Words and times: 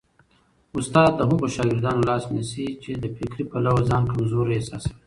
استاد 0.77 1.11
د 1.15 1.21
هغو 1.29 1.47
شاګردانو 1.55 2.07
لاس 2.09 2.23
نیسي 2.33 2.65
چي 2.81 2.91
له 3.01 3.07
فکري 3.17 3.43
پلوه 3.51 3.81
ځان 3.89 4.03
کمزوري 4.11 4.53
احساسوي. 4.57 4.95